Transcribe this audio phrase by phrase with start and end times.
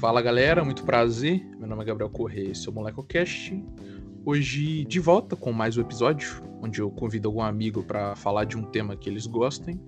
[0.00, 1.44] Fala galera, muito prazer.
[1.58, 3.60] Meu nome é Gabriel Corrêa, esse é o MolecoCast.
[4.24, 8.56] Hoje de volta com mais um episódio, onde eu convido algum amigo para falar de
[8.56, 9.80] um tema que eles gostem.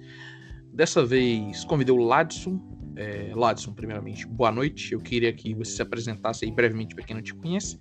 [0.72, 2.60] Dessa vez convidei o Ladson.
[2.96, 4.94] É, Ladson, primeiramente, boa noite.
[4.94, 7.78] Eu queria que você se apresentasse aí brevemente para quem não te conhece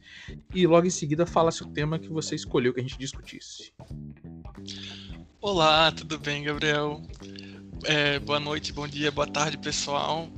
[0.53, 3.73] e logo em seguida falasse o tema que você escolheu que a gente discutisse.
[5.41, 7.01] Olá, tudo bem, Gabriel?
[7.85, 10.29] É, boa noite, bom dia, boa tarde, pessoal.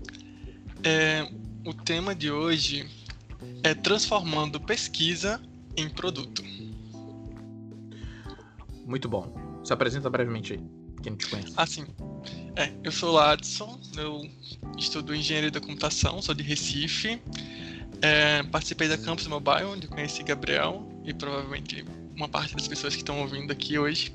[0.83, 1.29] É,
[1.65, 2.89] o tema de hoje
[3.63, 5.41] é transformando pesquisa
[5.75, 6.43] em produto.
[8.85, 9.61] Muito bom.
[9.63, 10.59] Se apresenta brevemente aí,
[11.01, 11.53] quem não te conhece.
[11.55, 11.85] Ah, sim.
[12.55, 14.29] É, eu sou o Adson, eu
[14.77, 17.21] estudo engenharia da computação, sou de Recife.
[18.01, 23.01] É, participei da Campus Mobile, onde conheci Gabriel e provavelmente uma parte das pessoas que
[23.01, 24.13] estão ouvindo aqui hoje.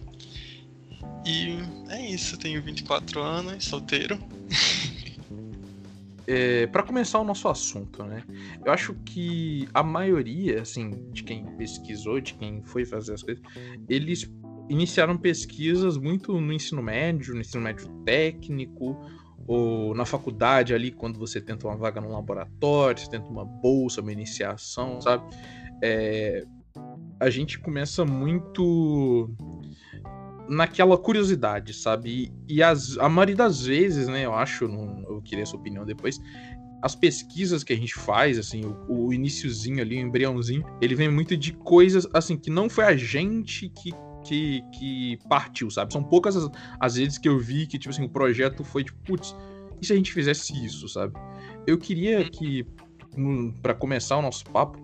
[1.25, 1.57] E
[1.89, 4.19] é isso, tenho 24 anos, solteiro.
[6.29, 8.23] É, para começar o nosso assunto, né?
[8.65, 13.43] Eu acho que a maioria, assim, de quem pesquisou, de quem foi fazer as coisas,
[13.89, 14.29] eles
[14.69, 18.99] iniciaram pesquisas muito no ensino médio, no ensino médio técnico,
[19.47, 24.01] ou na faculdade ali, quando você tenta uma vaga no laboratório, você tenta uma bolsa,
[24.01, 25.25] uma iniciação, sabe?
[25.83, 26.45] É,
[27.21, 29.31] a gente começa muito
[30.49, 32.33] naquela curiosidade, sabe?
[32.49, 35.85] E, e as, a maioria das vezes, né, eu acho, eu queria a sua opinião
[35.85, 36.21] depois,
[36.83, 41.11] as pesquisas que a gente faz, assim, o, o iniciozinho ali, o embriãozinho, ele vem
[41.11, 43.93] muito de coisas, assim, que não foi a gente que
[44.27, 45.93] que, que partiu, sabe?
[45.93, 48.99] São poucas as, as, vezes que eu vi que, tipo assim, o projeto foi tipo,
[49.05, 49.37] putz,
[49.81, 51.15] e se a gente fizesse isso, sabe?
[51.65, 52.67] Eu queria que,
[53.63, 54.79] para começar o nosso papo,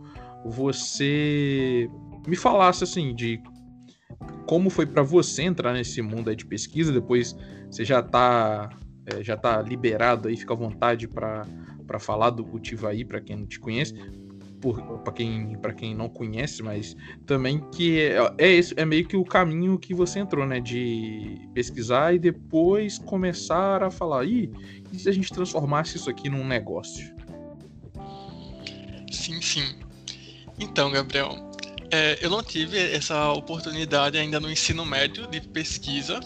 [0.44, 1.90] você
[2.26, 3.40] me falasse, assim, de
[4.46, 7.36] como foi para você entrar nesse mundo de pesquisa, depois
[7.70, 8.70] você já tá,
[9.06, 11.46] é, já tá liberado aí, fica à vontade para
[11.98, 13.94] falar do cultivo aí, para quem não te conhece,
[15.02, 16.96] para quem, pra quem não conhece, mas
[17.26, 20.60] também que é, é, é meio que o caminho que você entrou, né?
[20.60, 24.52] De pesquisar e depois começar a falar, e
[24.92, 27.12] se a gente transformasse isso aqui num negócio?
[29.10, 29.74] Sim, sim.
[30.58, 31.51] Então, Gabriel,
[31.92, 36.18] é, eu não tive essa oportunidade ainda no ensino médio de pesquisa.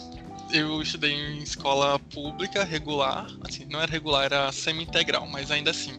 [0.49, 5.91] Eu estudei em escola pública regular, assim, não era regular, era semi-integral, mas ainda assim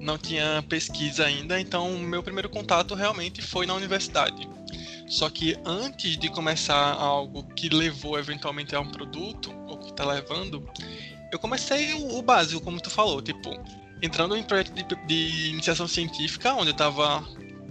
[0.00, 4.48] não tinha pesquisa ainda, então meu primeiro contato realmente foi na universidade.
[5.06, 10.04] Só que antes de começar algo que levou eventualmente a um produto, ou que está
[10.04, 10.66] levando,
[11.30, 13.50] eu comecei o, o, básico, como tu falou, tipo,
[14.00, 17.22] entrando em projeto de, de iniciação científica, onde eu estava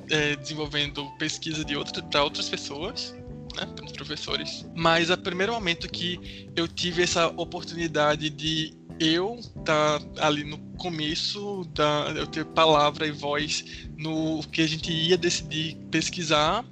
[0.09, 3.15] é, desenvolvendo pesquisa de outras para outras pessoas,
[3.55, 4.65] né, para os professores.
[4.75, 10.57] Mas a primeiro momento que eu tive essa oportunidade de eu estar tá ali no
[10.77, 16.63] começo da eu ter palavra e voz no que a gente ia decidir pesquisar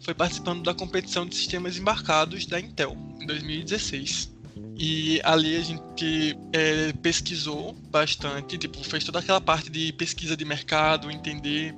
[0.00, 4.34] foi participando da competição de sistemas embarcados da Intel em 2016.
[4.76, 10.44] E ali a gente é, pesquisou bastante, tipo, fez toda aquela parte de pesquisa de
[10.44, 11.74] mercado, entender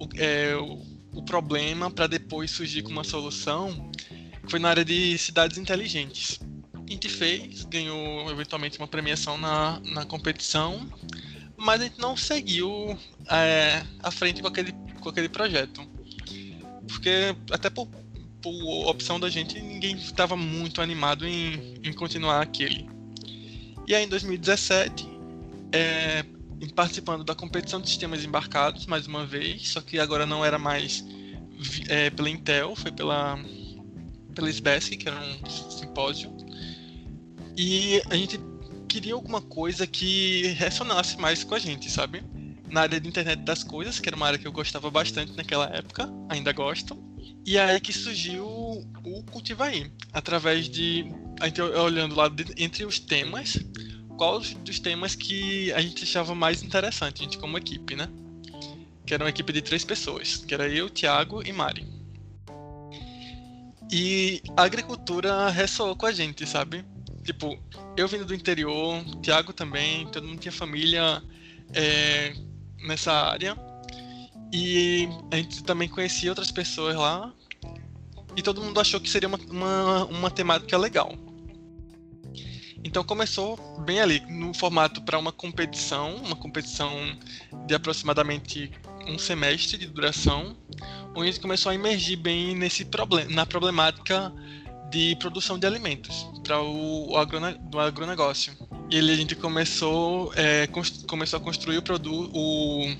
[0.00, 3.90] o, é, o, o problema para depois surgir com uma solução
[4.48, 6.40] foi na área de cidades inteligentes.
[6.74, 10.88] A gente fez, ganhou eventualmente uma premiação na, na competição,
[11.56, 12.98] mas a gente não seguiu
[13.30, 15.86] é, à frente com aquele, com aquele projeto.
[16.88, 17.86] Porque, até por,
[18.42, 22.88] por opção da gente, ninguém estava muito animado em, em continuar aquele.
[23.86, 25.06] E aí, em 2017,
[25.72, 26.24] é,
[26.68, 31.04] participando da competição de sistemas embarcados mais uma vez, só que agora não era mais
[31.88, 33.38] é, pela Intel, foi pela
[34.34, 36.34] pela SBESC, que era um simpósio.
[37.56, 38.40] E a gente
[38.88, 42.22] queria alguma coisa que ressonasse mais com a gente, sabe?
[42.70, 45.66] Na área de internet das coisas, que era uma área que eu gostava bastante naquela
[45.66, 46.96] época, ainda gosto.
[47.44, 51.04] E é aí que surgiu o Cultivaí, através de
[51.40, 53.58] a gente olhando lá de, entre os temas,
[54.20, 58.06] qual dos temas que a gente achava mais interessante, a gente como equipe, né?
[59.06, 61.88] Que era uma equipe de três pessoas, que era eu, Thiago e Mari.
[63.90, 66.84] E a agricultura ressoou com a gente, sabe?
[67.24, 67.58] Tipo,
[67.96, 71.22] eu vindo do interior, Thiago também, todo mundo tinha família
[71.72, 72.34] é,
[72.86, 73.56] nessa área.
[74.52, 77.32] E a gente também conhecia outras pessoas lá.
[78.36, 81.16] E todo mundo achou que seria uma, uma, uma temática legal.
[82.82, 86.90] Então começou bem ali, no formato para uma competição, uma competição
[87.66, 88.70] de aproximadamente
[89.06, 90.56] um semestre de duração,
[91.14, 94.32] onde a gente começou a emergir bem nesse problema, na problemática
[94.90, 98.52] de produção de alimentos para o, o, agrone, do agronegócio.
[98.90, 100.68] E ele, a gente começou, é,
[101.06, 101.82] começou a construir o,
[102.32, 102.96] o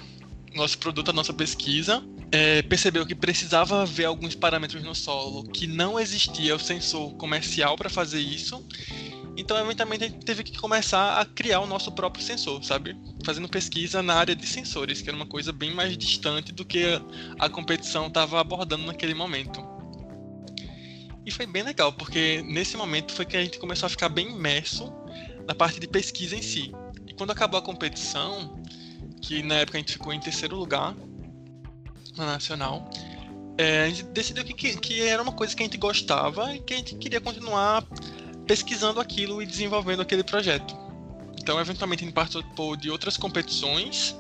[0.55, 2.03] nosso produto, a nossa pesquisa.
[2.33, 7.77] É, percebeu que precisava ver alguns parâmetros no solo, que não existia o sensor comercial
[7.77, 8.65] para fazer isso.
[9.41, 12.95] Então, eventualmente, a gente teve que começar a criar o nosso próprio sensor, sabe?
[13.25, 16.85] Fazendo pesquisa na área de sensores, que era uma coisa bem mais distante do que
[17.39, 19.67] a competição estava abordando naquele momento.
[21.25, 24.31] E foi bem legal, porque nesse momento foi que a gente começou a ficar bem
[24.31, 24.93] imerso
[25.49, 26.71] na parte de pesquisa em si.
[27.09, 28.63] E quando acabou a competição,
[29.23, 30.95] que na época a gente ficou em terceiro lugar
[32.15, 32.91] na nacional,
[33.57, 36.61] é, a gente decidiu que, que, que, era uma coisa que a gente gostava e
[36.61, 37.87] que a gente queria continuar
[38.51, 40.77] pesquisando aquilo e desenvolvendo aquele projeto.
[41.41, 44.17] Então, eventualmente, a gente participou de outras competições,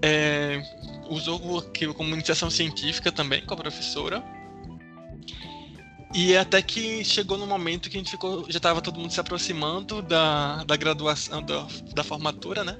[0.00, 0.62] é,
[1.08, 4.22] usou aquilo como iniciação científica também com a professora
[6.14, 9.18] e até que chegou no momento que a gente ficou, já estava todo mundo se
[9.18, 12.78] aproximando da, da graduação, da, da formatura, né?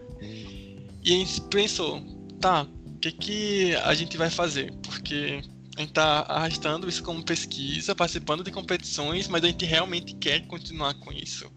[1.02, 2.00] E a gente pensou,
[2.40, 4.72] tá, o que, que a gente vai fazer?
[4.84, 5.42] Porque
[5.76, 10.46] a gente está arrastando isso como pesquisa, participando de competições, mas a gente realmente quer
[10.46, 11.50] continuar com isso.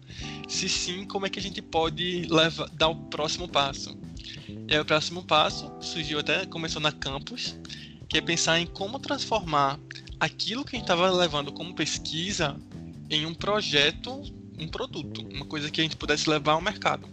[0.48, 3.96] Se sim, como é que a gente pode levar, dar o próximo passo?
[4.68, 7.58] E aí o próximo passo surgiu até, começou na campus,
[8.08, 9.78] que é pensar em como transformar
[10.20, 12.56] aquilo que a gente estava levando como pesquisa
[13.10, 14.22] em um projeto,
[14.58, 17.08] um produto, uma coisa que a gente pudesse levar ao mercado.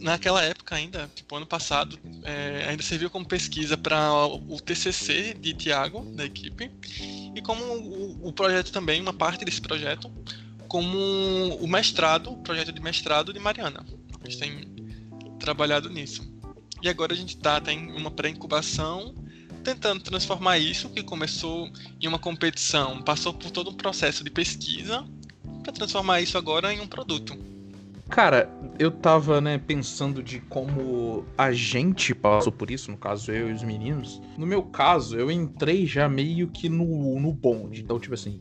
[0.00, 5.54] Naquela época ainda, tipo ano passado, é, ainda serviu como pesquisa para o TCC de
[5.54, 6.70] Tiago, da equipe,
[7.34, 10.10] e como o, o, projeto também, uma parte desse projeto,
[10.68, 10.98] como
[11.56, 13.84] o mestrado, o projeto de mestrado de Mariana.
[14.20, 14.74] A gente tem
[15.38, 16.22] trabalhado nisso.
[16.82, 19.14] E agora a gente está tá em uma pré-incubação
[19.62, 25.04] tentando transformar isso, que começou em uma competição, passou por todo um processo de pesquisa,
[25.62, 27.34] para transformar isso agora em um produto.
[28.14, 33.50] Cara, eu tava, né, pensando de como a gente passou por isso, no caso eu
[33.50, 34.22] e os meninos.
[34.38, 37.82] No meu caso, eu entrei já meio que no, no bonde.
[37.82, 38.40] Então, tipo assim,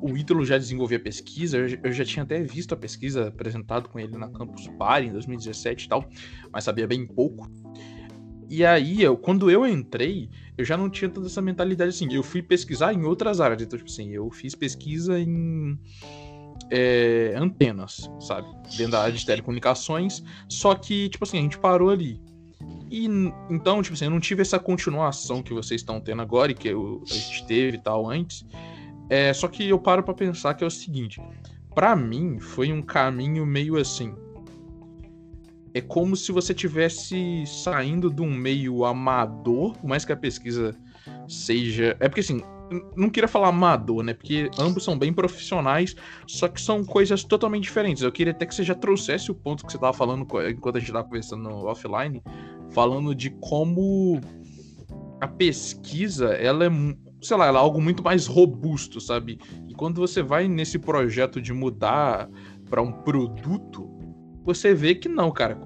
[0.00, 4.16] o Ítalo já desenvolvia pesquisa, eu já tinha até visto a pesquisa apresentado com ele
[4.16, 6.08] na Campus Party em 2017 e tal,
[6.52, 7.50] mas sabia bem pouco.
[8.48, 12.06] E aí, eu, quando eu entrei, eu já não tinha toda essa mentalidade assim.
[12.12, 13.62] Eu fui pesquisar em outras áreas.
[13.62, 15.76] Então, tipo assim, eu fiz pesquisa em
[16.72, 18.48] é, antenas, sabe?
[18.76, 20.22] Dentro da área de telecomunicações.
[20.48, 22.20] Só que, tipo assim, a gente parou ali.
[22.90, 23.06] E
[23.50, 26.68] então, tipo assim, eu não tive essa continuação que vocês estão tendo agora e que
[26.68, 28.44] eu, a gente teve e tal antes.
[29.10, 31.20] É, só que eu paro para pensar que é o seguinte:
[31.74, 34.14] para mim, foi um caminho meio assim
[35.74, 40.76] é como se você tivesse saindo de um meio amador, por mais que a pesquisa
[41.28, 41.96] seja.
[41.98, 42.42] É porque assim,
[42.96, 44.14] não queria falar amador, né?
[44.14, 45.94] Porque ambos são bem profissionais,
[46.26, 48.02] só que são coisas totalmente diferentes.
[48.02, 50.78] Eu queria até que você já trouxesse o ponto que você estava falando enquanto a
[50.78, 52.22] gente estava conversando offline,
[52.70, 54.20] falando de como
[55.20, 56.70] a pesquisa, ela é,
[57.20, 59.38] sei lá, ela é algo muito mais robusto, sabe?
[59.68, 62.28] E quando você vai nesse projeto de mudar
[62.68, 63.88] para um produto,
[64.44, 65.56] você vê que não, cara.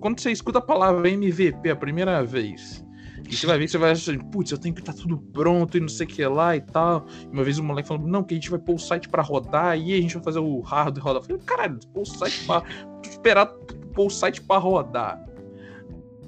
[0.00, 2.85] Quando você escuta a palavra MVP a primeira vez,
[3.28, 5.76] e você vai ver você vai achar, putz, eu tenho que estar tá tudo pronto
[5.76, 7.06] e não sei o que lá e tal.
[7.24, 9.22] E uma vez o moleque falou, não, que a gente vai pôr o site pra
[9.22, 11.22] rodar e a gente vai fazer o hardware rodar.
[11.22, 12.62] Eu falei, caralho, pôr o site pra.
[13.02, 13.46] esperar
[13.94, 15.24] pôr o site pra rodar.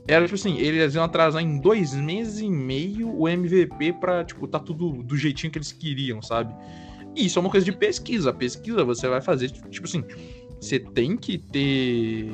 [0.06, 4.48] Era tipo assim, eles iam atrasar em dois meses e meio o MVP pra, tipo,
[4.48, 6.54] tá tudo do jeitinho que eles queriam, sabe?
[7.14, 8.32] E isso é uma coisa de pesquisa.
[8.32, 10.02] Pesquisa você vai fazer, tipo assim,
[10.58, 12.30] você tem que ter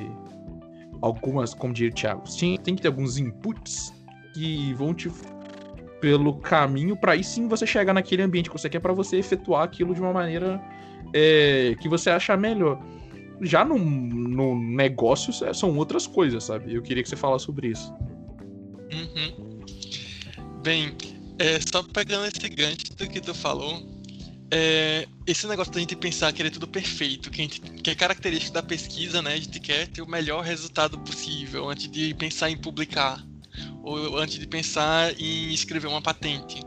[1.02, 3.92] algumas, como diria o Thiago, sim, tem que ter alguns inputs
[4.34, 5.10] que vão te
[6.00, 9.62] pelo caminho para aí sim você chegar naquele ambiente que você quer para você efetuar
[9.62, 10.60] aquilo de uma maneira
[11.14, 12.78] é, que você achar melhor.
[13.40, 16.74] Já no, no negócio são outras coisas, sabe?
[16.74, 17.90] Eu queria que você falasse sobre isso.
[18.92, 19.60] Uhum.
[20.62, 20.94] Bem,
[21.38, 23.82] é, só pegando esse gancho do que tu falou,
[24.50, 27.94] é, esse negócio da gente pensar que ele é tudo perfeito, que, gente, que é
[27.94, 29.32] característica da pesquisa, né?
[29.32, 33.24] A gente quer ter o melhor resultado possível antes de pensar em publicar,
[33.82, 36.60] ou antes de pensar em escrever uma patente.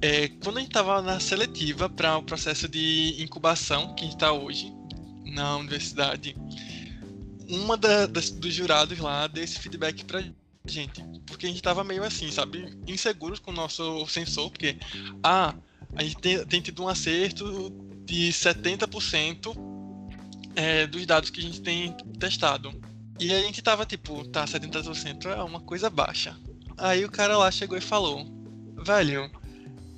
[0.00, 4.72] É, quando a gente estava na seletiva para o processo de incubação que está hoje
[5.24, 6.36] na universidade,
[7.48, 10.22] uma da, das, dos jurados lá deu esse feedback para
[10.66, 14.76] gente, porque a gente estava meio assim, sabe, inseguros com o nosso sensor, porque
[15.22, 15.54] ah
[15.96, 17.70] a gente tem, tem tido um acerto
[18.04, 19.56] de 70%
[20.54, 22.72] é, dos dados que a gente tem testado.
[23.20, 26.36] E a gente tava tipo, tá, 70% é uma coisa baixa.
[26.76, 28.24] Aí o cara lá chegou e falou:
[28.84, 29.30] Velho,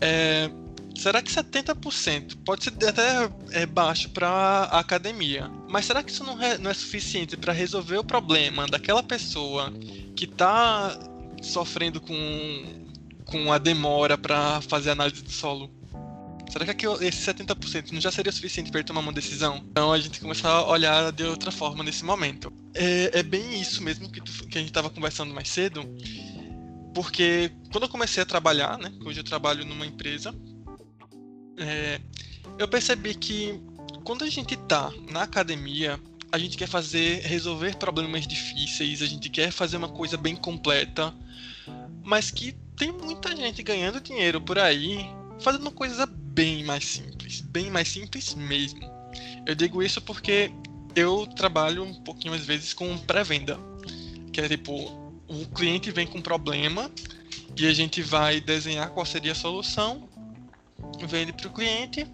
[0.01, 0.51] é,
[0.97, 6.41] será que 70% pode ser até é, baixo para academia, mas será que isso não
[6.43, 9.73] é, não é suficiente para resolver o problema daquela pessoa
[10.17, 10.99] que está
[11.43, 12.17] sofrendo com,
[13.27, 15.80] com a demora para fazer análise do solo?
[16.51, 19.65] Será que esse 70% não já seria suficiente para ele tomar uma decisão?
[19.71, 22.53] Então a gente começa a olhar de outra forma nesse momento.
[22.75, 25.85] É, é bem isso mesmo que, tu, que a gente estava conversando mais cedo,
[26.93, 30.35] porque quando eu comecei a trabalhar, né, hoje eu trabalho numa empresa,
[31.57, 32.01] é,
[32.59, 33.63] eu percebi que
[34.03, 36.01] quando a gente está na academia,
[36.33, 41.15] a gente quer fazer, resolver problemas difíceis, a gente quer fazer uma coisa bem completa,
[42.03, 45.07] mas que tem muita gente ganhando dinheiro por aí
[45.41, 48.81] fazendo coisa bem mais simples, bem mais simples mesmo.
[49.47, 50.51] Eu digo isso porque
[50.95, 53.59] eu trabalho um pouquinho às vezes com pré-venda,
[54.33, 54.73] que é tipo,
[55.29, 56.91] o cliente vem com um problema
[57.57, 60.09] e a gente vai desenhar qual seria a solução,
[61.09, 62.07] vende para o cliente,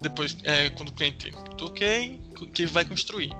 [0.00, 2.20] depois, é, quando o cliente ok,
[2.52, 3.30] que vai construir.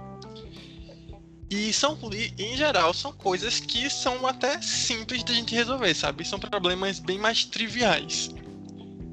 [1.51, 1.99] E são,
[2.39, 6.25] em geral, são coisas que são até simples de a gente resolver, sabe?
[6.25, 8.31] São problemas bem mais triviais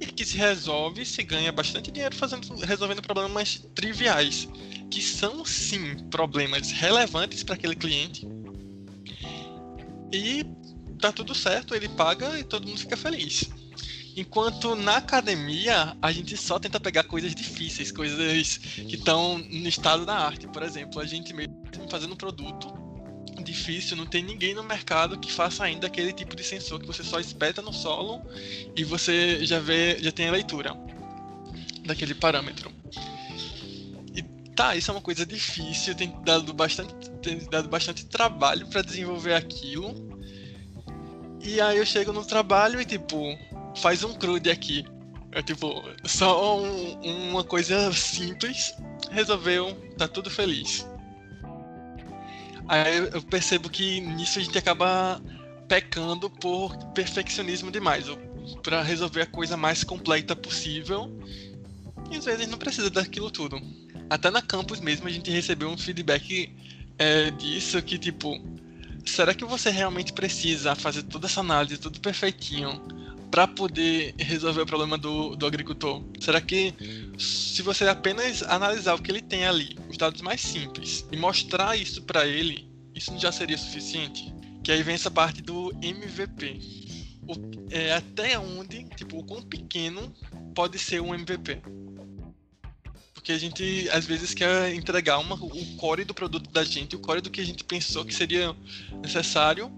[0.02, 4.50] e que se resolve, se ganha bastante dinheiro fazendo, resolvendo problemas triviais,
[4.90, 8.28] que são sim problemas relevantes para aquele cliente.
[10.12, 10.44] E
[11.00, 13.48] tá tudo certo, ele paga e todo mundo fica feliz.
[14.18, 20.06] Enquanto na academia a gente só tenta pegar coisas difíceis, coisas que estão no estado
[20.06, 20.48] da arte.
[20.48, 21.56] Por exemplo, a gente mesmo
[21.90, 22.81] fazendo um produto
[23.42, 27.04] difícil, não tem ninguém no mercado que faça ainda aquele tipo de sensor que você
[27.04, 28.22] só espeta no solo
[28.76, 30.76] e você já vê, já tem a leitura
[31.86, 32.72] daquele parâmetro.
[34.16, 34.24] E
[34.56, 39.34] tá, isso é uma coisa difícil, tem dado bastante, tem dado bastante trabalho para desenvolver
[39.34, 40.10] aquilo.
[41.42, 43.38] E aí eu chego no trabalho e tipo,
[43.78, 44.86] faz um crude aqui.
[45.32, 48.76] É tipo, só um, uma coisa simples,
[49.10, 50.86] resolveu, tá tudo feliz.
[52.72, 55.22] Aí eu percebo que nisso a gente acaba
[55.68, 58.06] pecando por perfeccionismo demais,
[58.64, 61.12] para resolver a coisa mais completa possível.
[62.10, 63.62] E às vezes não precisa daquilo tudo.
[64.10, 66.56] Até na campus mesmo a gente recebeu um feedback
[66.98, 68.42] é, disso que tipo,
[69.06, 72.82] será que você realmente precisa fazer toda essa análise, tudo perfeitinho,
[73.32, 76.04] para poder resolver o problema do, do agricultor?
[76.20, 76.74] Será que
[77.18, 81.78] se você apenas analisar o que ele tem ali, os dados mais simples, e mostrar
[81.78, 84.32] isso para ele, isso já seria suficiente?
[84.62, 86.60] Que aí vem essa parte do MVP.
[87.26, 87.34] O,
[87.72, 90.14] é, até onde, tipo, o quão pequeno
[90.54, 91.62] pode ser um MVP?
[93.14, 97.00] Porque a gente às vezes quer entregar uma, o core do produto da gente, o
[97.00, 98.54] core do que a gente pensou que seria
[99.02, 99.72] necessário,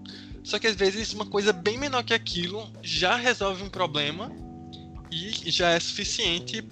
[0.44, 4.30] só que às vezes uma coisa bem menor que aquilo já resolve um problema
[5.10, 6.62] e já é suficiente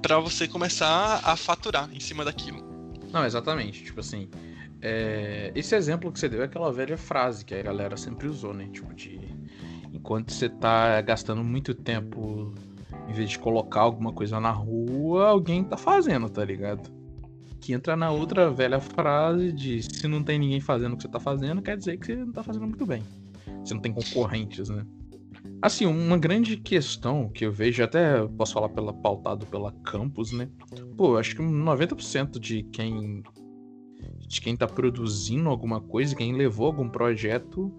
[0.00, 2.62] para você começar a faturar em cima daquilo.
[3.12, 3.84] Não, exatamente.
[3.84, 4.28] Tipo assim,
[4.80, 5.52] é...
[5.54, 8.68] esse exemplo que você deu é aquela velha frase que a galera sempre usou, né?
[8.72, 9.20] Tipo, de
[9.92, 12.54] enquanto você tá gastando muito tempo
[13.08, 17.01] em vez de colocar alguma coisa na rua, alguém tá fazendo, tá ligado?
[17.62, 21.08] Que entra na outra velha frase de se não tem ninguém fazendo o que você
[21.08, 23.02] tá fazendo, quer dizer que você não tá fazendo muito bem.
[23.64, 24.84] Você não tem concorrentes, né?
[25.62, 30.50] Assim, uma grande questão que eu vejo, até posso falar pela pautado pela campus, né?
[30.96, 33.22] Pô, acho que 90% de quem
[34.26, 37.72] de quem tá produzindo alguma coisa, quem levou algum projeto,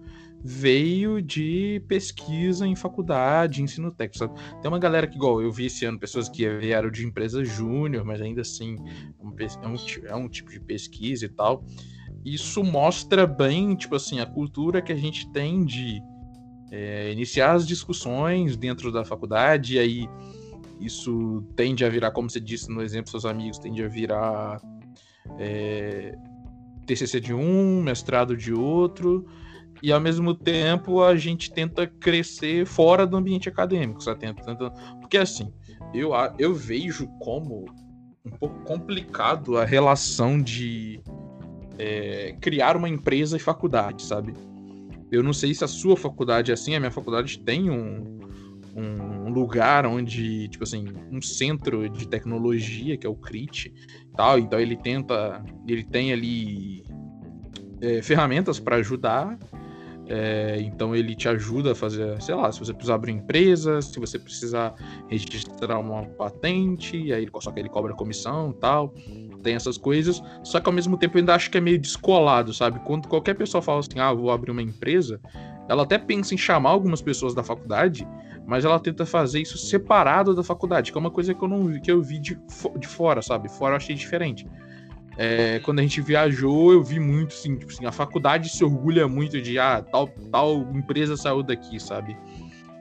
[0.46, 4.18] veio de pesquisa em faculdade, ensino técnico.
[4.18, 4.60] Sabe?
[4.60, 8.04] Tem uma galera que, igual eu vi esse ano, pessoas que vieram de empresa júnior,
[8.04, 8.76] mas ainda assim
[9.62, 11.64] é um, é um tipo de pesquisa e tal.
[12.22, 16.02] Isso mostra bem, tipo assim, a cultura que a gente tem de
[16.70, 20.08] é, iniciar as discussões dentro da faculdade, e aí
[20.78, 24.60] isso tende a virar, como você disse no exemplo, seus amigos, tende a virar
[25.38, 26.14] é,
[26.86, 29.26] TCC de um, mestrado de outro,
[29.84, 34.20] e ao mesmo tempo a gente tenta crescer fora do ambiente acadêmico, sabe?
[34.20, 34.70] Tenta.
[34.98, 35.52] Porque assim,
[35.92, 37.66] eu, eu vejo como
[38.24, 41.02] um pouco complicado a relação de
[41.78, 44.32] é, criar uma empresa e faculdade, sabe?
[45.12, 48.20] Eu não sei se a sua faculdade é assim, a minha faculdade tem um,
[48.74, 53.70] um lugar onde, tipo assim, um centro de tecnologia, que é o CRIT,
[54.16, 56.82] tal, então ele tenta, ele tem ali
[57.82, 59.38] é, ferramentas para ajudar,
[60.06, 63.98] é, então ele te ajuda a fazer, sei lá, se você precisar abrir empresa, se
[63.98, 64.74] você precisar
[65.08, 68.92] registrar uma patente, aí só que ele cobra comissão tal
[69.44, 72.52] tem essas coisas, só que ao mesmo tempo eu ainda acho que é meio descolado,
[72.52, 72.80] sabe?
[72.80, 75.20] Quando qualquer pessoa fala assim, ah, vou abrir uma empresa,
[75.68, 78.08] ela até pensa em chamar algumas pessoas da faculdade,
[78.46, 81.80] mas ela tenta fazer isso separado da faculdade, que é uma coisa que eu não
[81.80, 82.38] que eu vi de,
[82.78, 83.48] de fora, sabe?
[83.48, 84.46] Fora eu achei diferente.
[85.16, 89.06] É, quando a gente viajou, eu vi muito, assim, tipo assim, a faculdade se orgulha
[89.06, 92.16] muito de, ah, tal, tal empresa saiu daqui, sabe?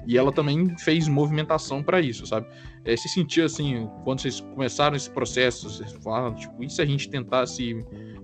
[0.05, 2.47] E ela também fez movimentação para isso, sabe?
[2.83, 6.85] É, se sentiu assim, quando vocês começaram esse processo, vocês falaram, tipo, e se a
[6.85, 7.77] gente tentasse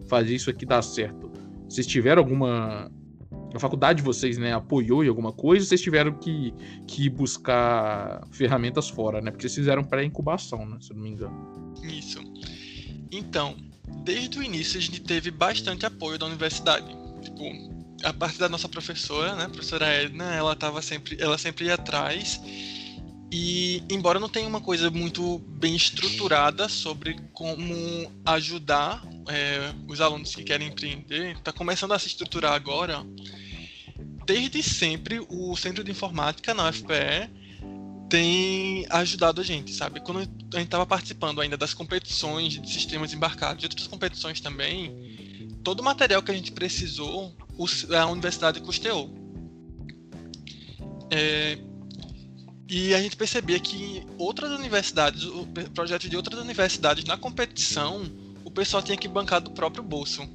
[0.07, 1.31] fazer isso aqui dar certo?
[1.67, 2.91] Vocês tiveram alguma.
[3.53, 6.53] A faculdade de vocês, né, apoiou em alguma coisa, vocês tiveram que,
[6.85, 9.31] que buscar ferramentas fora, né?
[9.31, 10.77] Porque vocês fizeram pré-incubação, né?
[10.81, 11.73] Se eu não me engano.
[11.83, 12.19] Isso.
[13.11, 13.55] Então,
[14.03, 16.88] desde o início a gente teve bastante apoio da universidade.
[17.22, 17.43] Tipo,
[18.03, 22.39] a parte da nossa professora, né, professora Edna, ela tava sempre, ela sempre ia atrás.
[23.31, 30.34] E embora não tenha uma coisa muito bem estruturada sobre como ajudar é, os alunos
[30.34, 33.05] que querem empreender, está começando a se estruturar agora.
[34.25, 37.38] Desde sempre, o Centro de Informática na UFPE
[38.09, 39.99] tem ajudado a gente, sabe?
[39.99, 40.23] Quando a
[40.57, 45.83] gente estava participando ainda das competições de sistemas embarcados, de outras competições também, todo o
[45.83, 47.35] material que a gente precisou,
[47.95, 49.13] a universidade custeou.
[51.11, 51.57] É,
[52.67, 55.27] e a gente percebia que outras universidades,
[55.73, 58.03] projetos de outras universidades na competição,
[58.43, 60.27] o pessoal tinha que bancar do próprio bolso.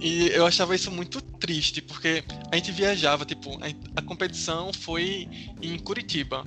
[0.00, 3.58] E eu achava isso muito triste, porque a gente viajava, tipo,
[3.94, 5.28] a, competição foi
[5.60, 6.46] em Curitiba.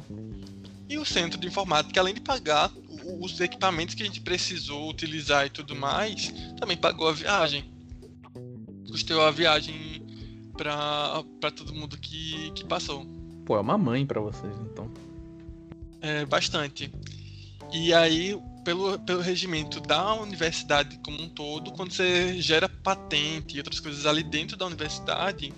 [0.90, 2.72] E o centro de informática, além de pagar
[3.20, 7.74] os equipamentos que a gente precisou utilizar e tudo mais, também pagou a viagem
[8.94, 10.06] custeou a viagem
[10.56, 13.04] pra, pra todo mundo que, que passou.
[13.44, 14.88] Pô, é uma mãe para vocês, então.
[16.00, 16.94] É, bastante.
[17.74, 23.60] E aí, pelo, pelo regimento da universidade como um todo, quando você gera patente e
[23.60, 25.54] outras coisas ali dentro da universidade,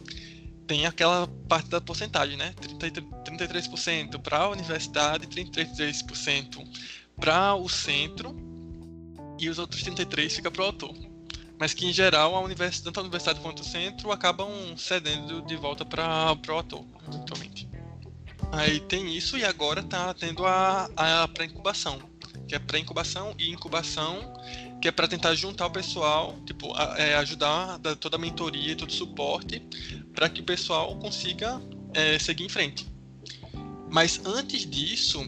[0.68, 2.54] tem aquela parte da porcentagem, né?
[3.24, 6.66] 33% para a universidade, 33%
[7.16, 8.36] para o centro
[9.40, 10.96] e os outros 33% fica para o autor
[11.58, 15.56] mas que em geral a universidade, tanto a universidade quanto o centro acabam cedendo de
[15.56, 17.70] volta para o autor, eventualmente.
[18.52, 22.00] Aí tem isso e agora está tendo a, a pré-incubação,
[22.48, 24.34] que é pré-incubação e incubação,
[24.82, 28.74] que é para tentar juntar o pessoal, tipo, a, é, ajudar dar toda a mentoria
[28.74, 29.62] e todo o suporte
[30.14, 31.62] para que o pessoal consiga
[31.94, 32.88] é, seguir em frente.
[33.92, 35.26] Mas antes disso,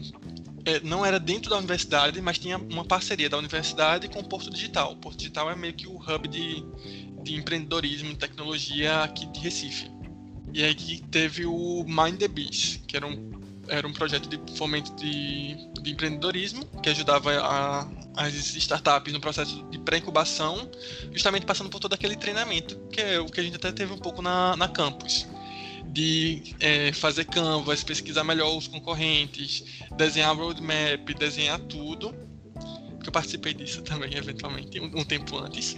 [0.64, 4.50] é, não era dentro da universidade, mas tinha uma parceria da universidade com o Porto
[4.50, 4.92] Digital.
[4.92, 6.62] O Porto Digital é meio que o hub de,
[7.22, 9.90] de empreendedorismo e tecnologia aqui de Recife.
[10.52, 13.30] E aí teve o Mind the Beast, que era um,
[13.68, 19.64] era um projeto de fomento de, de empreendedorismo, que ajudava a, as startups no processo
[19.70, 20.70] de pré-incubação,
[21.12, 23.98] justamente passando por todo aquele treinamento, que é o que a gente até teve um
[23.98, 25.26] pouco na, na campus
[25.90, 29.64] de é, fazer canvas, pesquisar melhor os concorrentes,
[29.96, 32.14] desenhar roadmap, desenhar tudo.
[33.00, 35.76] Que eu participei disso também, eventualmente, um, um tempo antes.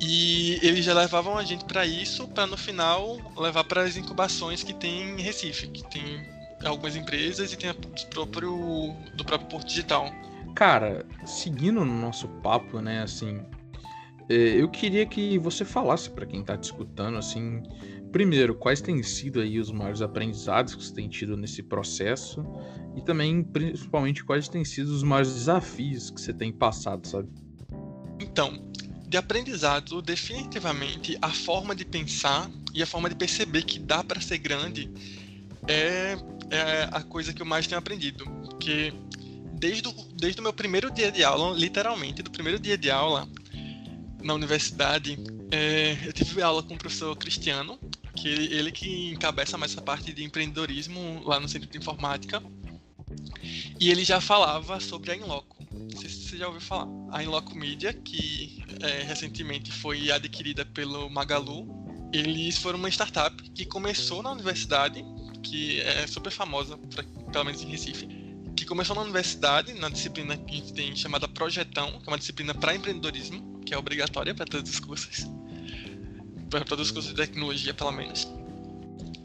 [0.00, 4.62] E eles já levavam a gente para isso, para no final levar para as incubações
[4.62, 6.24] que tem em Recife, que tem
[6.64, 10.10] algumas empresas e tem a do próprio, do próprio Porto Digital.
[10.54, 13.40] Cara, seguindo no nosso papo, né, assim,
[14.28, 17.62] é, eu queria que você falasse para quem está te escutando, assim,
[18.10, 22.44] primeiro, quais têm sido aí os maiores aprendizados que você tem tido nesse processo
[22.96, 27.28] e também, principalmente, quais têm sido os maiores desafios que você tem passado, sabe?
[28.20, 28.68] Então,
[29.06, 34.20] de aprendizado, definitivamente a forma de pensar e a forma de perceber que dá para
[34.20, 34.90] ser grande
[35.66, 36.16] é,
[36.50, 38.92] é, a coisa que eu mais tenho aprendido, porque
[39.52, 43.28] desde o, desde o meu primeiro dia de aula, literalmente do primeiro dia de aula
[44.22, 45.18] na universidade,
[45.50, 47.78] é, eu tive aula com o professor Cristiano,
[48.14, 52.42] que ele, ele que encabeça mais essa parte de empreendedorismo lá no Centro de Informática.
[53.80, 55.56] E ele já falava sobre a Inloco.
[55.72, 56.88] Não sei se você já ouviu falar.
[57.12, 61.66] A Inloco Media, que é, recentemente foi adquirida pelo Magalu,
[62.12, 65.04] eles foram uma startup que começou na universidade,
[65.42, 68.08] que é super famosa, pra, pelo menos em Recife,
[68.56, 72.18] que começou na universidade, na disciplina que a gente tem chamada Projetão, que é uma
[72.18, 75.26] disciplina para empreendedorismo, que é obrigatória para todos os cursos
[76.48, 78.28] para todos os cursos de tecnologia, pelo menos.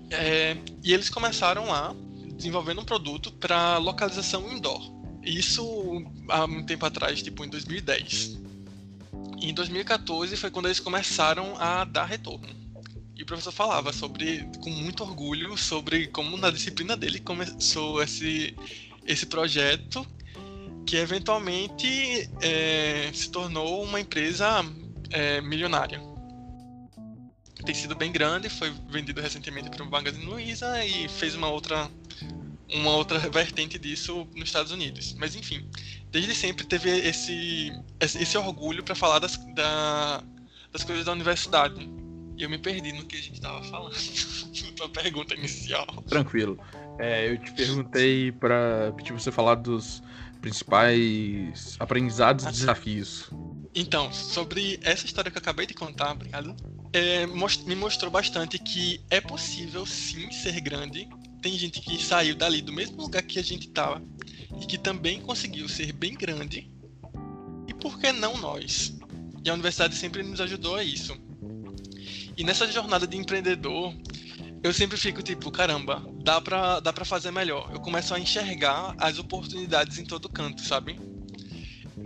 [0.10, 1.96] É, e eles começaram lá
[2.36, 4.92] desenvolvendo um produto para localização indoor.
[5.24, 8.40] Isso há um tempo atrás, tipo em 2010.
[9.42, 12.63] E em 2014 foi quando eles começaram a dar retorno.
[13.16, 18.56] E o professor falava sobre, com muito orgulho, sobre como na disciplina dele começou esse,
[19.06, 20.06] esse projeto
[20.86, 24.66] que eventualmente é, se tornou uma empresa
[25.12, 26.14] é, milionária
[27.64, 31.90] tem sido bem grande, foi vendido recentemente para o Magazine Luiza e fez uma outra
[32.70, 35.14] uma outra vertente disso nos Estados Unidos.
[35.14, 35.68] Mas enfim,
[36.12, 40.24] desde sempre teve esse esse orgulho para falar das, da,
[40.72, 41.90] das coisas da universidade.
[42.44, 43.96] Eu me perdi no que a gente estava falando.
[44.76, 45.86] tua pergunta inicial.
[46.10, 46.60] Tranquilo.
[47.00, 50.04] É, eu te perguntei para pedir você falar dos
[50.42, 53.30] principais aprendizados e desafios.
[53.74, 56.54] Então, sobre essa história que eu acabei de contar, obrigado,
[56.92, 61.08] é, most me mostrou bastante que é possível sim ser grande.
[61.42, 64.04] Tem gente que saiu dali do mesmo lugar que a gente estava
[64.62, 66.70] e que também conseguiu ser bem grande.
[67.70, 68.94] E por que não nós?
[69.46, 71.18] E a universidade sempre nos ajudou a isso.
[72.36, 73.94] E nessa jornada de empreendedor,
[74.64, 77.70] eu sempre fico tipo, caramba, dá pra, dá pra fazer melhor.
[77.74, 81.00] Eu começo a enxergar as oportunidades em todo canto, sabe?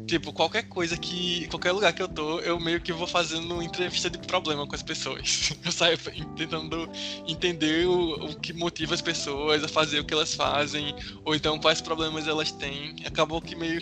[0.06, 1.48] Tipo, qualquer coisa que.
[1.48, 4.82] Qualquer lugar que eu tô, eu meio que vou fazendo entrevista de problema com as
[4.82, 5.52] pessoas.
[5.64, 5.98] Eu saio
[6.36, 6.90] tentando
[7.28, 11.60] entender o, o que motiva as pessoas a fazer o que elas fazem, ou então
[11.60, 12.96] quais problemas elas têm.
[13.06, 13.82] Acabou que meio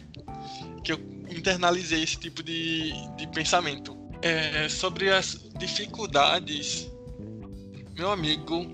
[0.83, 4.04] que eu internalizei esse tipo de, de pensamento.
[4.21, 6.89] É, sobre as dificuldades
[7.95, 8.67] meu amigo,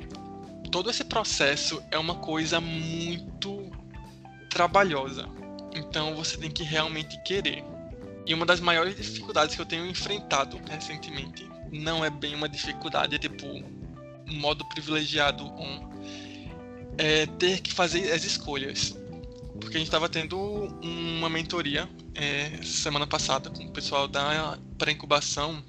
[0.71, 3.71] todo esse processo é uma coisa muito
[4.49, 5.29] trabalhosa.
[5.75, 7.63] Então você tem que realmente querer.
[8.25, 13.15] E uma das maiores dificuldades que eu tenho enfrentado recentemente não é bem uma dificuldade,
[13.15, 15.91] é tipo um modo privilegiado um
[16.97, 18.97] é ter que fazer as escolhas.
[19.59, 20.37] Porque a gente estava tendo
[20.81, 25.63] uma mentoria é, semana passada com o pessoal da pré-incubação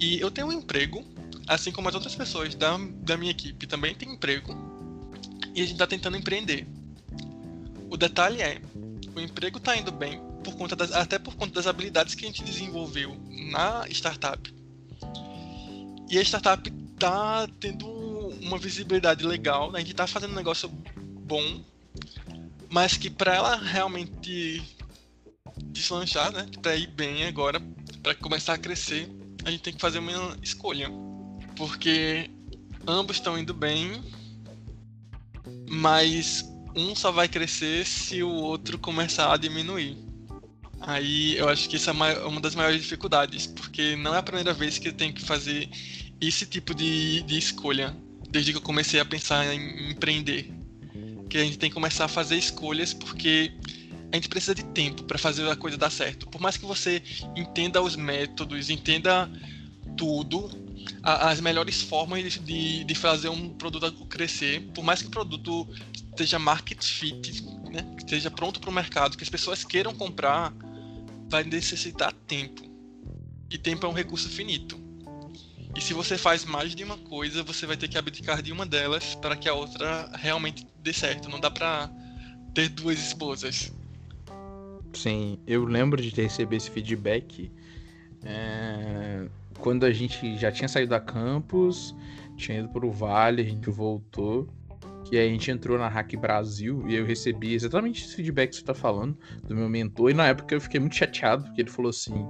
[0.00, 1.04] e eu tenho um emprego
[1.46, 4.54] assim como as outras pessoas da, da minha equipe também têm emprego
[5.54, 6.66] e a gente está tentando empreender.
[7.90, 8.60] O detalhe é,
[9.16, 12.28] o emprego está indo bem por conta das, até por conta das habilidades que a
[12.28, 13.16] gente desenvolveu
[13.50, 14.54] na startup.
[16.10, 17.88] E a startup está tendo
[18.40, 19.78] uma visibilidade legal, né?
[19.78, 21.62] a gente está fazendo um negócio bom,
[22.68, 24.62] mas que para ela realmente
[25.68, 27.60] deslanchar, né, para ir bem agora,
[28.02, 29.08] para começar a crescer,
[29.44, 30.90] a gente tem que fazer uma escolha
[31.56, 32.30] porque
[32.86, 34.02] ambos estão indo bem,
[35.68, 39.96] mas um só vai crescer se o outro começar a diminuir.
[40.80, 44.54] Aí eu acho que isso é uma das maiores dificuldades, porque não é a primeira
[44.54, 45.68] vez que eu tenho que fazer
[46.20, 47.96] esse tipo de, de escolha,
[48.30, 50.52] desde que eu comecei a pensar em empreender.
[51.28, 53.52] Que a gente tem que começar a fazer escolhas porque
[54.10, 56.26] a gente precisa de tempo para fazer a coisa dar certo.
[56.28, 57.02] Por mais que você
[57.36, 59.30] entenda os métodos, entenda
[59.96, 60.50] tudo,
[61.02, 65.68] as melhores formas de, de fazer um produto crescer, por mais que o produto
[66.10, 70.54] esteja market fit, né, esteja pronto para o mercado, que as pessoas queiram comprar,
[71.28, 72.62] vai necessitar tempo.
[73.50, 74.78] E tempo é um recurso finito.
[75.76, 78.66] E se você faz mais de uma coisa, você vai ter que abdicar de uma
[78.66, 81.28] delas para que a outra realmente dê certo.
[81.28, 81.90] Não dá para
[82.54, 83.72] ter duas esposas.
[84.92, 87.50] Sim, eu lembro de receber esse feedback.
[88.24, 91.94] É quando a gente já tinha saído da campus,
[92.36, 94.48] tinha ido pro Vale, a gente voltou.
[95.10, 98.56] E aí a gente entrou na Hack Brasil e eu recebi exatamente esse feedback que
[98.56, 100.10] você tá falando do meu mentor.
[100.10, 102.26] E na época eu fiquei muito chateado, porque ele falou assim.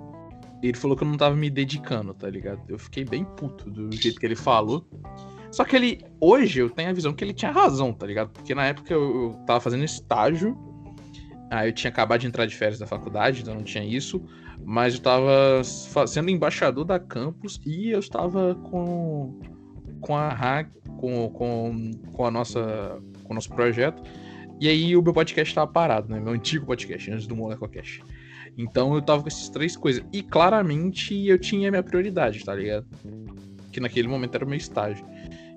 [0.63, 2.61] Ele falou que eu não tava me dedicando, tá ligado?
[2.69, 4.87] Eu fiquei bem puto do jeito que ele falou.
[5.51, 6.05] Só que ele.
[6.21, 8.31] Hoje eu tenho a visão que ele tinha razão, tá ligado?
[8.31, 10.57] Porque na época eu, eu tava fazendo estágio.
[11.51, 14.23] Aí eu tinha acabado de entrar de férias da faculdade, então não tinha isso
[14.65, 19.41] mas eu estava sendo embaixador da campus e eu estava com
[20.01, 24.03] com a hack, com, com, com a nossa com o nosso projeto.
[24.61, 26.21] E aí o meu podcast estava parado, né?
[26.21, 28.03] Meu antigo podcast antes do MolecoCast.
[28.57, 32.87] Então eu tava com essas três coisas e claramente eu tinha minha prioridade, tá ligado?
[33.73, 35.05] Que naquele momento era o meu estágio.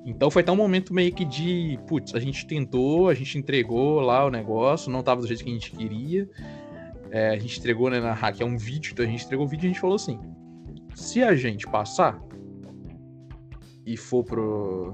[0.06, 4.00] Então foi até um momento meio que de, putz, a gente tentou, a gente entregou
[4.00, 6.28] lá o negócio, não tava do jeito que a gente queria.
[7.12, 9.50] É, a gente entregou né, na hack é um vídeo, então a gente entregou o
[9.50, 10.20] vídeo e a gente falou assim:
[10.96, 12.20] se a gente passar
[13.86, 14.94] e for pro,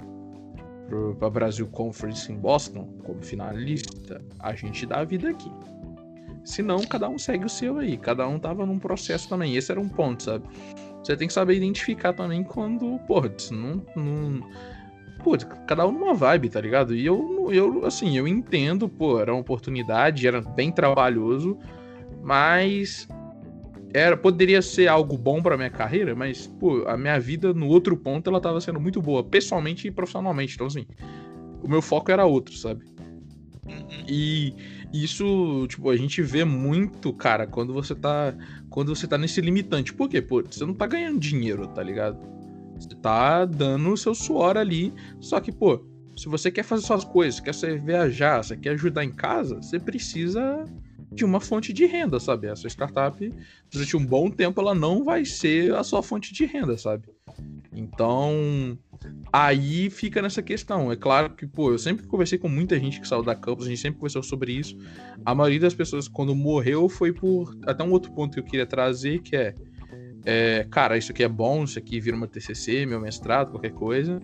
[0.87, 5.51] pro pra Brasil Conference em Boston como finalista, a gente dá a vida aqui.
[6.43, 7.97] Se não, cada um segue o seu aí.
[7.97, 9.57] Cada um tava num processo também.
[9.57, 10.45] Esse era um ponto, sabe?
[11.03, 14.49] Você tem que saber identificar também quando, porra, não, não
[15.23, 16.95] pô, cada um numa vibe, tá ligado?
[16.95, 21.57] E eu, eu, assim, eu entendo, pô, era uma oportunidade, era bem trabalhoso,
[22.23, 23.07] mas
[23.93, 27.95] era poderia ser algo bom para minha carreira, mas pô, a minha vida no outro
[27.97, 30.55] ponto ela tava sendo muito boa, pessoalmente e profissionalmente.
[30.55, 30.85] Então assim,
[31.63, 32.85] o meu foco era outro, sabe?
[33.65, 34.05] Uhum.
[34.07, 34.53] E
[34.93, 38.33] isso, tipo, a gente vê muito, cara, quando você tá
[38.69, 39.93] quando você tá nesse limitante.
[39.93, 40.21] Por quê?
[40.21, 42.36] Pô, você não tá ganhando dinheiro, tá ligado?
[42.79, 44.93] Você tá dando o seu suor ali.
[45.19, 45.83] Só que, pô,
[46.15, 50.65] se você quer fazer suas coisas, quer viajar, você quer ajudar em casa, você precisa
[51.11, 52.47] de uma fonte de renda, sabe?
[52.47, 53.33] A sua startup,
[53.71, 57.05] durante um bom tempo, ela não vai ser a sua fonte de renda, sabe?
[57.73, 58.77] Então,
[59.31, 60.91] aí fica nessa questão.
[60.91, 63.69] É claro que, pô, eu sempre conversei com muita gente que saiu da campus, a
[63.69, 64.75] gente sempre conversou sobre isso.
[65.23, 67.55] A maioria das pessoas, quando morreu, foi por.
[67.65, 69.55] Até um outro ponto que eu queria trazer, que é.
[70.29, 74.19] É cara, isso aqui é bom, isso aqui vira uma TCC, meu mestrado, qualquer coisa.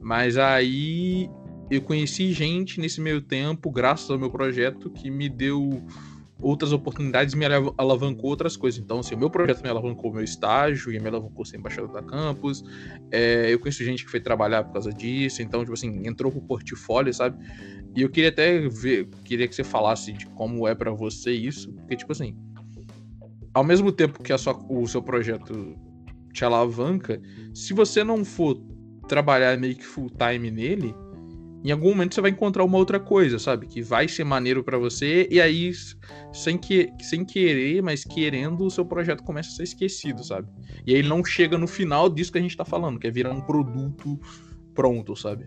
[0.00, 1.30] Mas aí
[1.70, 5.80] eu conheci gente nesse meio tempo, graças ao meu projeto, que me deu
[6.42, 7.44] outras oportunidades me
[7.78, 8.80] alavancou outras coisas.
[8.80, 12.02] Então, assim, o meu projeto me alavancou meu estágio e me alavancou ser embaixador da
[12.02, 12.64] campus.
[13.12, 15.40] É, eu conheço gente que foi trabalhar por causa disso.
[15.40, 17.38] Então, tipo assim, entrou pro portfólio, sabe?
[17.94, 21.72] E eu queria até ver, queria que você falasse de como é para você isso,
[21.74, 22.36] porque, tipo assim,
[23.54, 25.76] ao mesmo tempo que sua, o seu projeto
[26.32, 27.22] te alavanca,
[27.54, 28.60] se você não for
[29.08, 30.94] trabalhar meio que full time nele,
[31.64, 33.66] em algum momento você vai encontrar uma outra coisa, sabe?
[33.66, 35.72] Que vai ser maneiro para você, e aí,
[36.32, 40.48] sem, que, sem querer, mas querendo, o seu projeto começa a ser esquecido, sabe?
[40.86, 43.10] E aí ele não chega no final disso que a gente tá falando, que é
[43.10, 44.20] virar um produto
[44.74, 45.46] pronto, sabe?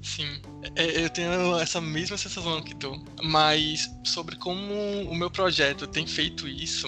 [0.00, 0.40] Sim,
[0.76, 4.72] é, eu tenho essa mesma sensação que tu, mas sobre como
[5.10, 6.86] o meu projeto tem feito isso.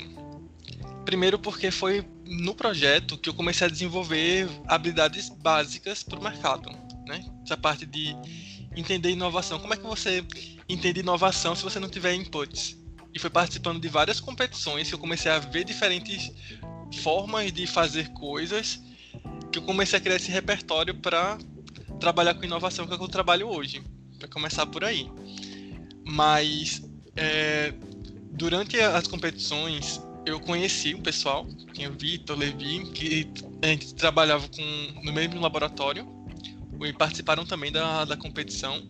[1.07, 6.69] Primeiro porque foi no projeto que eu comecei a desenvolver habilidades básicas para o mercado,
[7.07, 7.25] né?
[7.45, 8.17] Essa parte de
[8.75, 9.61] entender inovação.
[9.61, 10.25] Como é que você
[10.69, 12.77] entende inovação se você não tiver inputs?
[13.15, 16.33] E foi participando de várias competições que eu comecei a ver diferentes
[17.01, 18.83] formas de fazer coisas
[19.53, 21.39] que eu comecei a criar esse repertório para
[22.01, 23.81] trabalhar com inovação que é o que eu trabalho hoje.
[24.19, 25.09] Para começar por aí.
[26.05, 26.83] Mas
[27.15, 27.73] é,
[28.33, 34.49] durante as competições eu conheci o pessoal, tinha o Vitor, Levi, que a gente trabalhava
[34.49, 36.05] com, no mesmo laboratório
[36.85, 38.85] e participaram também da, da competição,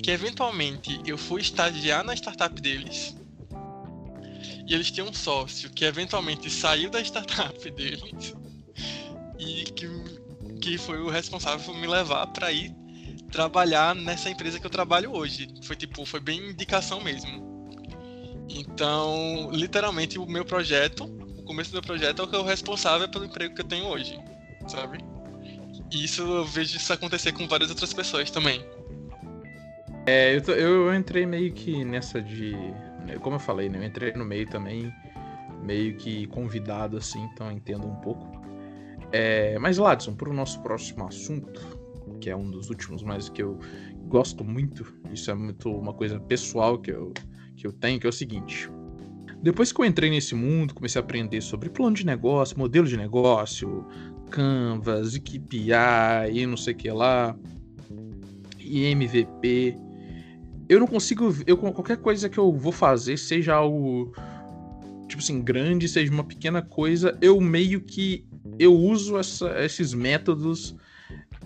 [0.00, 3.16] que eventualmente eu fui estagiar na startup deles.
[4.68, 8.34] E eles tinham um sócio que eventualmente saiu da startup deles
[9.36, 9.88] e que,
[10.60, 12.72] que foi o responsável por me levar para ir
[13.32, 15.48] trabalhar nessa empresa que eu trabalho hoje.
[15.64, 17.47] Foi tipo, foi bem indicação mesmo.
[18.48, 23.08] Então, literalmente o meu projeto, o começo do meu projeto é o que o responsável
[23.08, 24.18] pelo emprego que eu tenho hoje,
[24.66, 24.98] sabe?
[25.90, 28.64] E isso eu vejo isso acontecer com várias outras pessoas também.
[30.06, 32.54] É, eu, tô, eu entrei meio que nessa de.
[33.20, 33.78] Como eu falei, né?
[33.78, 34.92] Eu entrei no meio também,
[35.62, 38.26] meio que convidado assim, então eu entendo um pouco.
[39.12, 41.60] É, mas, Ladson, para o nosso próximo assunto,
[42.20, 43.58] que é um dos últimos, mas que eu
[44.06, 47.12] gosto muito, isso é muito uma coisa pessoal que eu,
[47.58, 48.70] que eu tenho, que é o seguinte.
[49.42, 52.96] Depois que eu entrei nesse mundo, comecei a aprender sobre plano de negócio, modelo de
[52.96, 53.84] negócio,
[54.30, 57.36] Canvas, KPI e não sei o que lá,
[58.58, 59.76] e MVP.
[60.68, 61.34] Eu não consigo.
[61.46, 64.12] Eu, qualquer coisa que eu vou fazer, seja algo
[65.08, 68.26] tipo assim, grande, seja uma pequena coisa, eu meio que
[68.58, 70.76] eu uso essa, esses métodos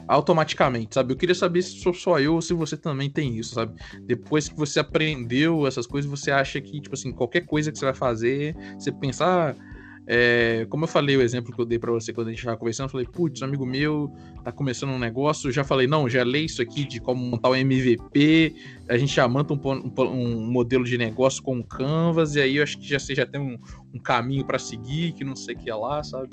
[0.06, 1.12] automaticamente, sabe?
[1.12, 3.74] Eu queria saber se sou só eu ou se você também tem isso, sabe?
[4.06, 7.84] Depois que você aprendeu essas coisas, você acha que, tipo assim, qualquer coisa que você
[7.84, 9.54] vai fazer, você pensar.
[9.54, 9.72] Ah,
[10.04, 12.56] é, como eu falei, o exemplo que eu dei para você quando a gente tava
[12.56, 14.12] conversando, eu falei, putz, amigo meu
[14.42, 17.50] tá começando um negócio, eu já falei, não, já lei isso aqui de como montar
[17.50, 18.52] um MVP,
[18.88, 22.64] a gente já monta um, um, um modelo de negócio com Canvas, e aí eu
[22.64, 23.56] acho que já, você já tem um,
[23.94, 26.30] um caminho para seguir, que não sei o que é lá, sabe?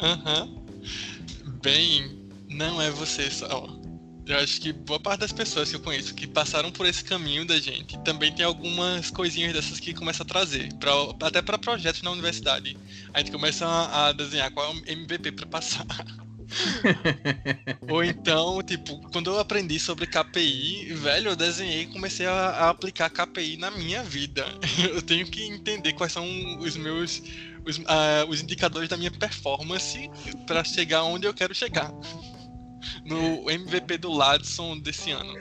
[0.00, 0.48] Aham.
[0.48, 0.64] Uhum.
[1.62, 2.23] Bem,
[2.54, 3.66] não é você só.
[4.26, 7.44] Eu acho que boa parte das pessoas que eu conheço que passaram por esse caminho
[7.44, 10.92] da gente também tem algumas coisinhas dessas que começa a trazer, pra,
[11.26, 12.74] até para projetos na universidade.
[13.12, 15.84] A gente começa a, a desenhar qual é o MVP para passar.
[17.90, 22.70] Ou então, tipo, quando eu aprendi sobre KPI, velho, eu desenhei e comecei a, a,
[22.70, 24.46] aplicar KPI na minha vida.
[24.78, 26.24] Eu tenho que entender quais são
[26.58, 27.22] os meus
[27.66, 30.10] os, uh, os indicadores da minha performance
[30.46, 31.90] para chegar onde eu quero chegar
[33.04, 35.32] no MVP do Ladson desse ano.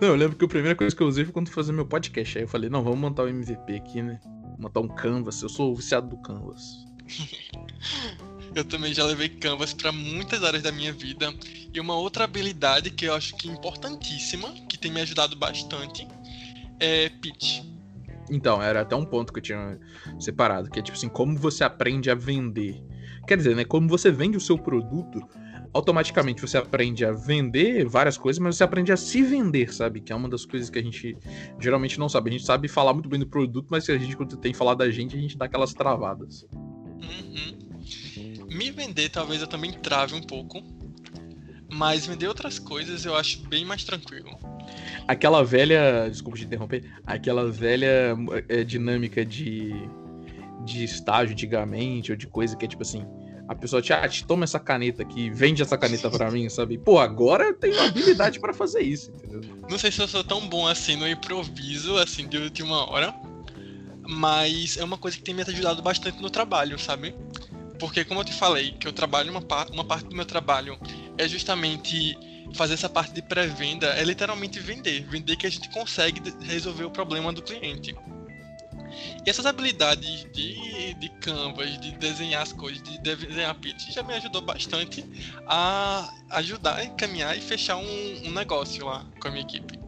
[0.00, 2.38] Não, eu lembro que a primeira coisa que eu usei foi quando fazer meu podcast.
[2.38, 4.18] Aí eu falei, não, vamos montar o um MVP aqui, né?
[4.58, 5.42] Montar um Canvas.
[5.42, 6.62] Eu sou viciado do Canvas.
[8.54, 11.32] eu também já levei Canvas para muitas áreas da minha vida.
[11.72, 16.08] E uma outra habilidade que eu acho que é importantíssima, que tem me ajudado bastante,
[16.78, 17.60] é pitch.
[18.30, 19.78] Então, era até um ponto que eu tinha
[20.18, 22.82] separado, que é tipo assim, como você aprende a vender.
[23.26, 23.64] Quer dizer, né?
[23.64, 25.20] Como você vende o seu produto,
[25.72, 30.00] automaticamente você aprende a vender várias coisas, mas você aprende a se vender, sabe?
[30.00, 31.16] Que é uma das coisas que a gente
[31.58, 32.30] geralmente não sabe.
[32.30, 34.58] A gente sabe falar muito bem do produto, mas se a gente quando tem que
[34.58, 36.46] falar da gente, a gente dá aquelas travadas.
[36.52, 38.46] Uhum.
[38.48, 40.62] Me vender, talvez eu também trave um pouco.
[41.72, 44.30] Mas vender outras coisas eu acho bem mais tranquilo.
[45.06, 46.08] Aquela velha.
[46.10, 46.84] Desculpa te interromper.
[47.06, 48.16] Aquela velha
[48.48, 49.72] é, dinâmica de,
[50.64, 53.06] de estágio antigamente, ou de coisa que é tipo assim.
[53.50, 56.78] A pessoa te, ah, te toma essa caneta aqui, vende essa caneta para mim, sabe?
[56.78, 59.40] Pô, agora eu tenho habilidade para fazer isso, entendeu?
[59.68, 63.12] Não sei se eu sou tão bom assim no improviso, assim, de última hora.
[64.08, 67.12] Mas é uma coisa que tem me ajudado bastante no trabalho, sabe?
[67.76, 70.78] Porque, como eu te falei, que eu trabalho, uma, par uma parte do meu trabalho
[71.18, 72.16] é justamente
[72.54, 75.04] fazer essa parte de pré-venda, é literalmente vender.
[75.08, 77.96] Vender que a gente consegue resolver o problema do cliente.
[79.24, 84.14] E essas habilidades de, de canvas, de desenhar as coisas, de desenhar pitch, já me
[84.14, 85.04] ajudou bastante
[85.46, 89.78] a ajudar encaminhar e fechar um, um negócio lá com a minha equipe.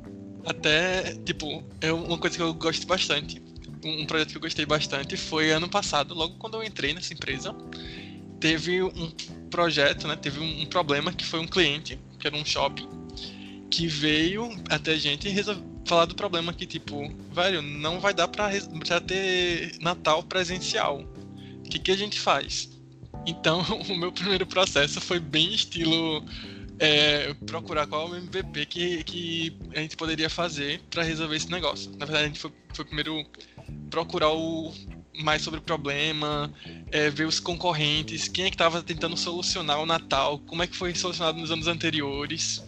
[0.45, 3.41] Até, tipo, é uma coisa que eu gosto bastante.
[3.85, 7.55] Um projeto que eu gostei bastante foi ano passado, logo quando eu entrei nessa empresa,
[8.39, 9.11] teve um
[9.51, 10.17] projeto, né?
[10.17, 12.89] Teve um problema que foi um cliente, que era um shopping,
[13.71, 18.15] que veio até a gente e resolveu falar do problema que, tipo, velho, não vai
[18.15, 18.51] dar pra,
[18.87, 21.05] pra ter Natal presencial.
[21.65, 22.71] O que, que a gente faz?
[23.27, 26.25] Então, o meu primeiro processo foi bem estilo
[26.79, 31.91] é, procurar qual o MVP que, que a gente poderia fazer para resolver esse negócio.
[31.93, 33.25] Na verdade, a gente foi, foi primeiro
[33.91, 34.73] procurar o,
[35.23, 36.53] mais sobre o problema,
[36.91, 40.77] é, ver os concorrentes, quem é que estava tentando solucionar o Natal, como é que
[40.77, 42.63] foi solucionado nos anos anteriores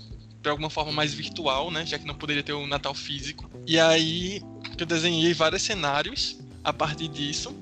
[0.44, 1.84] de alguma forma mais virtual, né?
[1.86, 3.50] Já que não poderia ter o Natal físico.
[3.66, 4.42] E aí
[4.78, 7.54] eu desenhei vários cenários a partir disso.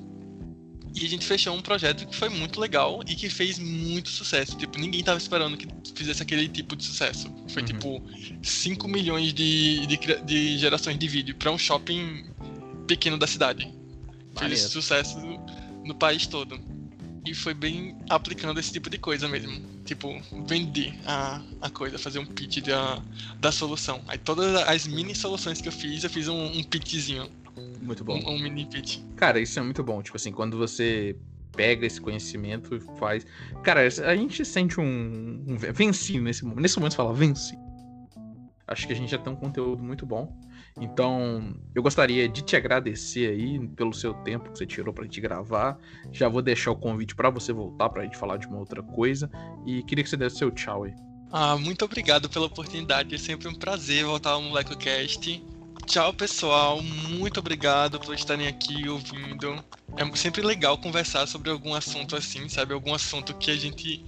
[0.95, 4.59] E a gente fechou um projeto que foi muito legal e que fez muito sucesso.
[4.59, 7.33] Tipo, ninguém tava esperando que fizesse aquele tipo de sucesso.
[7.49, 7.69] Foi uhum.
[7.69, 8.03] tipo
[8.43, 12.27] 5 milhões de, de, de, gerações de vídeo para um shopping
[12.87, 13.73] pequeno da cidade.
[14.37, 15.19] Fez sucesso
[15.85, 16.61] no país todo.
[17.25, 19.61] E foi bem aplicando esse tipo de coisa mesmo.
[19.85, 23.01] Tipo, vender a, a coisa, fazer um pitch da,
[23.39, 24.03] da solução.
[24.09, 27.31] Aí todas as mini soluções que eu fiz, eu fiz um, um pitchzinho.
[27.81, 28.19] Muito bom.
[28.19, 28.99] Um, um mini pitch.
[29.17, 30.03] Cara, isso é muito bom.
[30.03, 31.17] Tipo assim, quando você
[31.53, 33.27] pega esse conhecimento e faz.
[33.63, 35.45] Cara, a gente sente um.
[35.47, 36.61] um venci nesse momento.
[36.61, 37.57] Nesse momento você fala, venci.
[38.67, 40.35] Acho que a gente já tem um conteúdo muito bom.
[40.81, 45.21] Então, eu gostaria de te agradecer aí pelo seu tempo que você tirou pra gente
[45.21, 45.79] gravar.
[46.11, 49.31] Já vou deixar o convite para você voltar pra gente falar de uma outra coisa.
[49.67, 50.95] E queria que você desse seu tchau aí.
[51.31, 53.15] Ah, muito obrigado pela oportunidade.
[53.15, 55.43] É sempre um prazer voltar ao MolecoCast.
[55.87, 56.83] Tchau, pessoal.
[56.83, 59.63] Muito obrigado por estarem aqui ouvindo.
[59.97, 62.73] É sempre legal conversar sobre algum assunto assim, sabe?
[62.73, 64.05] Algum assunto que a gente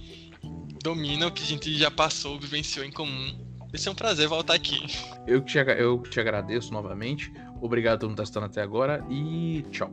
[0.83, 3.54] domina, que a gente já passou, vivenciou em comum.
[3.75, 4.87] Vai ser um prazer voltar aqui.
[5.27, 7.29] Eu te, eu te agradeço novamente.
[7.59, 9.91] Obrigado por estar assistindo até agora e tchau.